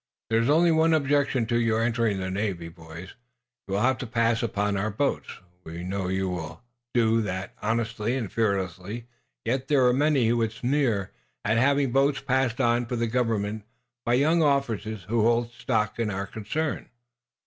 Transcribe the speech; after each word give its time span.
There 0.31 0.39
is 0.39 0.49
only 0.49 0.71
one 0.71 0.95
objection 0.95 1.45
to 1.45 1.59
your 1.59 1.83
entering 1.83 2.17
the 2.19 2.31
Navy, 2.31 2.69
boys. 2.69 3.13
You 3.67 3.75
will 3.75 3.81
have 3.81 3.99
to 3.99 4.07
pass 4.07 4.41
upon 4.41 4.75
our 4.75 4.89
boats. 4.89 5.29
We 5.63 5.83
know 5.83 6.07
you 6.07 6.27
will 6.27 6.63
do 6.95 7.21
that 7.21 7.53
honestly 7.61 8.15
and 8.15 8.31
fearlessly; 8.31 9.05
yet 9.45 9.67
there 9.67 9.85
are 9.85 9.93
many 9.93 10.27
who 10.27 10.37
would 10.37 10.53
sneer 10.53 11.11
at 11.45 11.57
having 11.57 11.91
boats 11.91 12.19
passed 12.19 12.59
on 12.59 12.87
for 12.87 12.95
the 12.95 13.05
government 13.05 13.63
by 14.03 14.15
young 14.15 14.41
officers 14.41 15.03
who 15.03 15.21
hold 15.21 15.51
stock 15.51 15.99
in 15.99 16.09
our 16.09 16.25
concern. 16.25 16.89